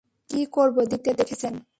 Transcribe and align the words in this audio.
না-কি 0.01 0.45
কবর 0.51 0.85
দিতে 0.85 1.09
দেখেছেন? 1.13 1.53